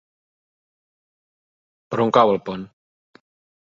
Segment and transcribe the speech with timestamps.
[1.93, 2.69] Per on cau Alpont?